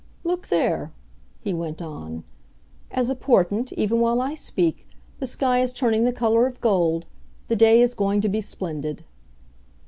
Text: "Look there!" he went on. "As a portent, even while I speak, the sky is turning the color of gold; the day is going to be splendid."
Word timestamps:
"Look 0.23 0.47
there!" 0.47 0.93
he 1.41 1.53
went 1.53 1.79
on. 1.79 2.23
"As 2.89 3.11
a 3.11 3.15
portent, 3.15 3.71
even 3.73 3.99
while 3.99 4.19
I 4.19 4.33
speak, 4.33 4.87
the 5.19 5.27
sky 5.27 5.61
is 5.61 5.71
turning 5.71 6.05
the 6.05 6.11
color 6.11 6.47
of 6.47 6.59
gold; 6.59 7.05
the 7.49 7.55
day 7.55 7.79
is 7.79 7.93
going 7.93 8.19
to 8.21 8.29
be 8.29 8.41
splendid." 8.41 9.03